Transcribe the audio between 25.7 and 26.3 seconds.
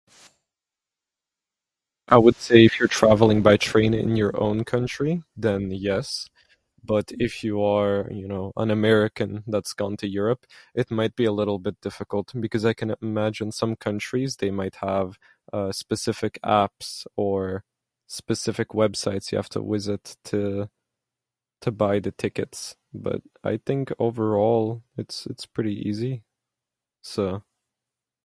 easy.